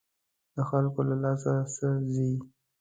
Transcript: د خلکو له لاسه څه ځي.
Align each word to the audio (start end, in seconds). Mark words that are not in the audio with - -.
د 0.55 0.57
خلکو 0.69 0.99
له 1.09 1.15
لاسه 1.23 1.51
څه 1.75 1.87
ځي. 2.13 2.31